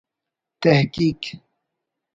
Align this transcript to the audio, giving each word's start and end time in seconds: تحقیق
تحقیق 0.61 1.21